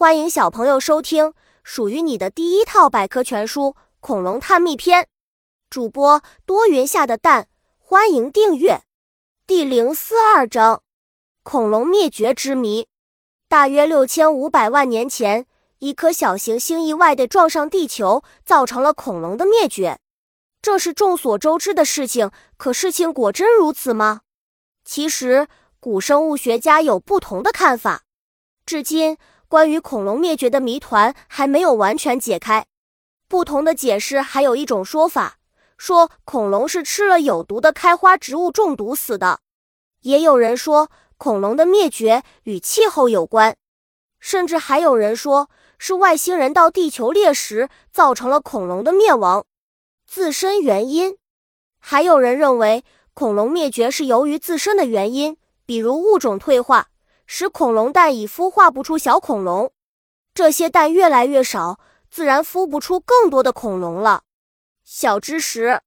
[0.00, 3.64] 欢迎小朋友收听属于你的第一套百科全书
[4.00, 5.02] 《恐龙探秘篇》，
[5.68, 8.80] 主播多云下的蛋，欢迎订阅。
[9.46, 10.82] 第零四二章：
[11.42, 12.88] 恐龙灭绝之谜。
[13.46, 15.44] 大约六千五百万年前，
[15.80, 19.98] 一颗小行星意外地撞上地球，造成了恐龙的灭绝。
[20.62, 24.22] 这是众所周知的事情，可事情果真如此吗？
[24.82, 25.46] 其实，
[25.78, 28.04] 古生物学家有不同的看法，
[28.64, 29.18] 至今。
[29.50, 32.64] 关于恐龙灭绝的谜团还没有完全解开，
[33.26, 35.38] 不同的解释还有一种说法，
[35.76, 39.40] 说恐龙是吃了有毒的开花植物中毒死的；
[40.02, 43.56] 也有人说恐龙的灭绝与气候有关，
[44.20, 49.44] 甚至还有人说是外星人到地球猎食造成了恐龙的灭亡。
[50.06, 51.16] 自身原因，
[51.80, 55.36] 还有人认为恐龙灭绝是由于自身的原因，
[55.66, 56.86] 比如物种退化。
[57.32, 59.72] 使恐龙蛋已孵化不出小恐龙，
[60.34, 61.78] 这些蛋越来越少，
[62.10, 64.24] 自然孵不出更多的恐龙了。
[64.82, 65.80] 小知识：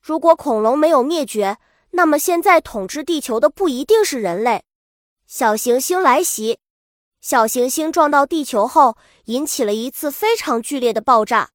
[0.00, 1.58] 如果恐龙没有灭绝，
[1.90, 4.64] 那么现在统治地球的不一定是人类。
[5.26, 6.58] 小行星来袭，
[7.20, 11.50] 小行星撞到地球后，引起了一次非常剧烈的爆炸。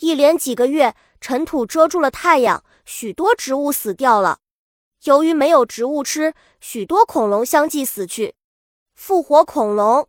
[0.00, 4.40] 一连几个月，尘土遮住了太阳，许多植物死掉了。
[5.04, 8.34] 由于没有植物吃，许多恐龙相继死去。
[9.06, 10.08] 复活恐龙，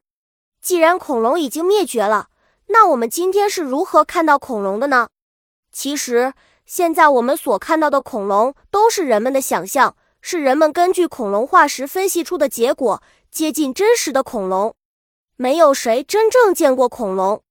[0.61, 2.29] 既然恐龙已经灭绝了，
[2.67, 5.09] 那我们今天是如何看到恐龙的呢？
[5.69, 6.33] 其实，
[6.65, 14.73] 现在我们所看到的恐龙都是人们的想象，是人们根据恐龙化石分析出的结果，接近真实的恐龙。
[15.35, 17.43] 没有谁真正见过恐龙。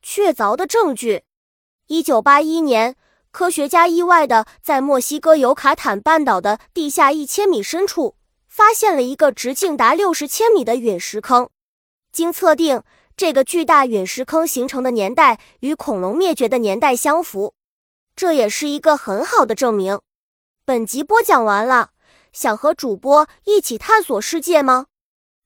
[0.00, 1.24] 确凿的证据：
[1.88, 2.96] 一九八一年，
[3.30, 8.14] 科学家意外的在墨西哥尤卡坦半岛的地下一千米深处。
[8.58, 11.48] 发现了一个直径达六十千米的陨石坑，
[12.10, 12.82] 经测定，
[13.16, 17.54] 这个巨大陨石坑形成的年代与恐龙灭绝的年代相符，
[18.16, 20.00] 这也是一个很好的证明。
[20.64, 21.90] 本集播讲完了，
[22.32, 24.86] 想和主播一起探索世界吗？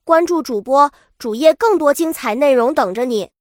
[0.04, 3.31] 关注主播主页，更多精彩内容等着你。